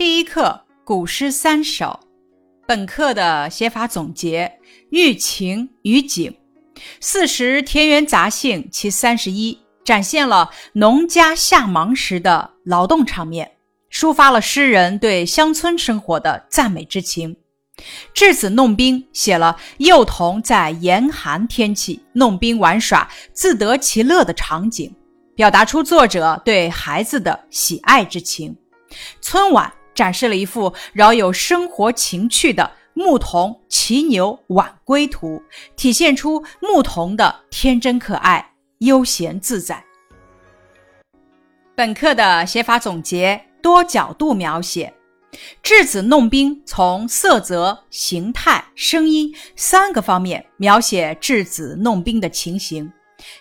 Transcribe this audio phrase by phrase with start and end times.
[0.00, 2.00] 第一课古诗三首。
[2.66, 4.50] 本课的写法总结：
[4.88, 6.34] 寓情于景。
[7.02, 13.52] 四时田园杂兴其三十一，展现了农家夏忙时的劳动场面，
[13.92, 17.36] 抒发了诗人对乡村生活的赞美之情。
[18.14, 24.96] 稚子弄冰写了幼童在严寒天气弄冰玩耍、自得其乐的场景，
[25.36, 28.56] 表达出作者对孩子的喜爱之情。
[29.20, 29.70] 春晚。
[29.94, 35.42] 展示了一幅饶有生活情趣的牧童骑牛晚归图，
[35.76, 39.84] 体现出牧童的天真可爱、悠闲自在。
[41.74, 44.92] 本课的写法总结：多角度描写，
[45.62, 52.92] 稚子弄冰，从色泽、形态、声音三个方面描写稚子弄冰的情形，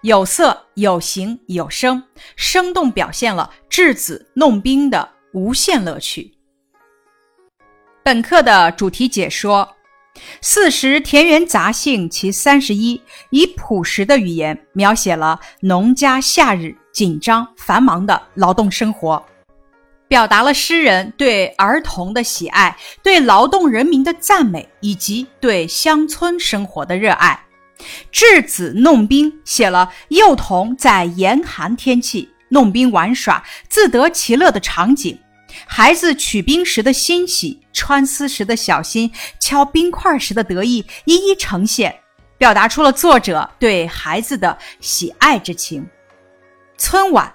[0.00, 2.02] 有色、有形、有声，
[2.36, 6.32] 生动表现了稚子弄冰的无限乐趣。
[8.04, 9.76] 本课的主题解说：
[10.40, 19.24] 四时田园杂兴其三十一，以朴实的语言描写了农家夏日紧张繁忙的劳动生活，
[20.08, 27.46] 表达了诗人对儿童的喜爱、对劳动人民的赞美以及对乡村生活的热爱。
[28.12, 35.18] 稚子弄冰写了幼童在严寒天气弄冰玩耍、自得其乐的场景。
[35.66, 41.94] 孩子取冰时的欣喜，穿丝时的小心，敲冰块时的得意，一一呈现，
[42.38, 45.86] 表达出了作者对孩子的喜爱之情。
[46.78, 47.30] 春晚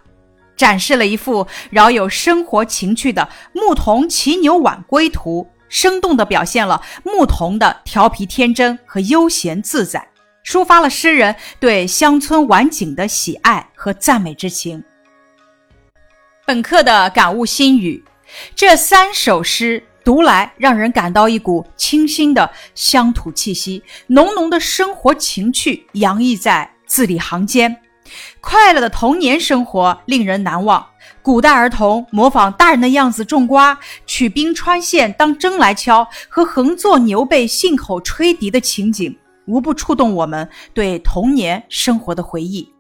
[0.56, 10.08] 展示了一幅饶有生活情趣的牧童骑牛晚归图，生动地表现了牧童的调皮天真和悠闲自在，
[10.44, 14.84] 抒发了诗人对乡村晚景的喜爱和赞美之情。
[16.48, 18.02] 本课的感悟心语。
[18.56, 27.76] 这三首诗读来，让人感到一股清新的乡土气息，浓浓的生活情趣洋溢在字里行间。
[28.40, 30.88] 快乐的童年生活令人难忘。
[31.22, 39.14] 古代儿童模仿大人的样子种瓜、取冰穿线当针来敲，和横坐牛背信口吹笛的情景，
[39.48, 42.72] 无不触动我们对童年生活的回忆。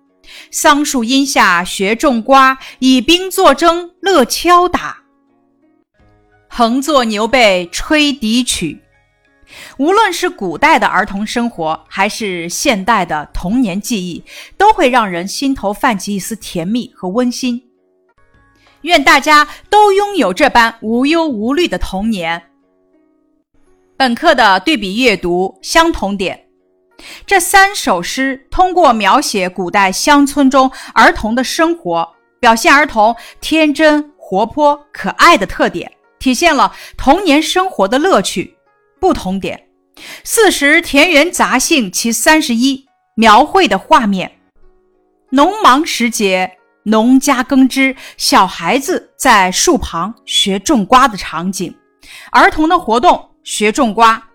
[0.51, 5.03] 桑树荫下学种瓜，以冰作针乐敲打。
[6.47, 8.81] 横坐牛背吹笛曲，
[9.77, 14.23] 无论是古代的儿童生活，还是现代的童年记忆，
[14.57, 17.61] 都会让人心头泛起一丝甜蜜和温馨。
[18.81, 22.41] 愿大家都拥有这般无忧无虑的童年。
[23.97, 26.46] 本课的对比阅读相同点：
[27.25, 35.91] 这三首诗通过描写古代乡村中儿童的生活，表现儿童天真、活泼、可爱的特点。
[36.19, 38.57] 体现了童年生活的乐趣。
[38.99, 39.67] 不同点：
[40.23, 44.39] 四时田园杂兴其三十一，描绘的画面：
[45.29, 51.71] 农忙时节，农家耕织，小孩子在树旁学种瓜的场景；
[52.31, 54.26] 儿童的活动学种瓜，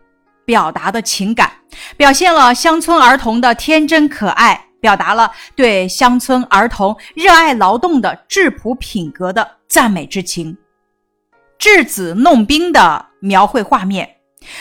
[0.44, 1.50] 表达的情感，
[1.96, 10.56] 表现了乡村儿童的天真可爱，表达了对乡村儿童热爱劳动的质朴品格的赞美之情。
[11.58, 14.16] 稚子弄冰的描绘画面，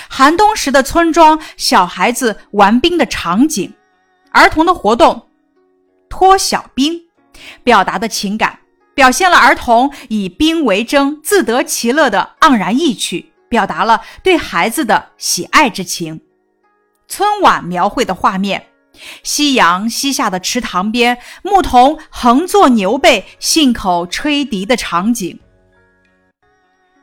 [0.07, 3.73] 寒冬时的村庄，小孩子玩冰的场景，
[4.31, 5.27] 儿童的活动，
[6.07, 7.01] 脱小冰，
[7.63, 8.59] 表达的情感，
[8.93, 16.21] 表现了儿童以冰为征、自得其乐的盎然意趣，表达了对孩子的喜爱之情。
[17.09, 18.67] 春晚描绘的画面，
[19.23, 25.37] 夕阳西下的池塘边，牧童横坐牛背，信口吹笛的场景。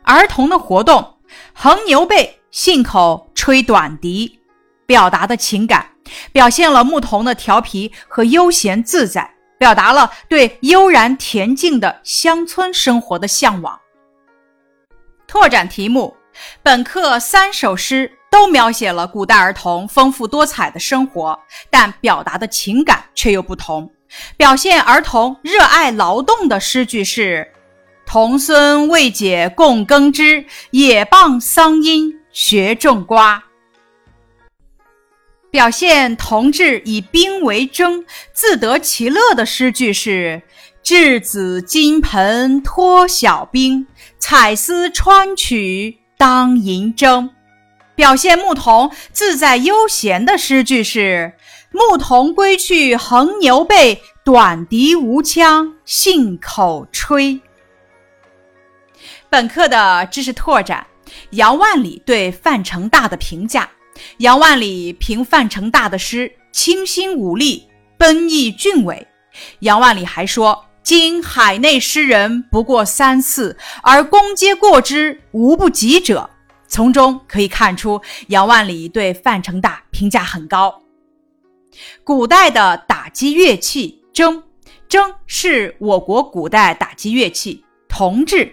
[0.05, 1.19] 儿童的活动，
[1.53, 4.41] 横牛背，信口吹短笛，
[4.87, 5.91] 表达的情感，
[6.33, 13.79] 表现了牧童的调皮和悠闲自在，表达了对悠然恬静的乡村生活的向往。
[15.27, 16.17] 拓展题目：
[16.63, 21.39] 本课三首诗都描写了古代儿童丰富多彩的生活，
[21.71, 23.91] 但表达的情感却又不同。
[24.37, 27.53] 表现儿童热爱劳动的诗句是。
[28.11, 33.45] 童孙未解供耕织，也傍桑阴学种瓜。
[35.51, 38.03] 表现童稚以冰为征，
[38.33, 40.41] 自得其乐的诗句是：
[40.83, 43.87] 稚子金盆脱小冰，
[44.19, 47.31] 彩丝穿取当银针。
[47.95, 51.33] 表现牧童自在悠闲的诗句是：
[51.73, 57.41] 牧童归去横牛背，短笛无腔信口吹。
[59.31, 60.87] 本课的知识拓展：
[61.31, 63.69] 杨万里对范成大的评价。
[64.19, 67.67] 杨万里评范成大的诗清新妩丽，
[67.97, 69.07] 奔逸俊伟。
[69.61, 76.31] 杨万里还说：“今海内诗人不过三四，而公皆过之，无不及者。”
[76.67, 80.83] 从中可以看出，杨万里对范成大评价很高。
[82.03, 84.43] 古代的打击乐器筝，
[84.89, 88.51] 筝是我国古代打击乐器，铜制，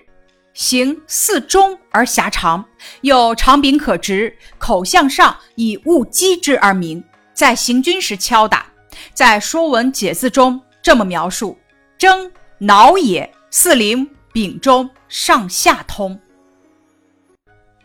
[0.54, 2.66] 形似钟而狭长，
[3.00, 7.02] 有长柄可直，口向上，以物击之而鸣。
[7.34, 8.66] 在行军时敲打。
[9.14, 11.58] 在《说文解字》中这么描述：
[12.06, 16.20] 征，挠也，四邻，丙中，上下通。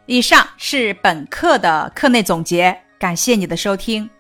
[0.05, 4.11] 以上是本课的课内总结，感谢你的收听。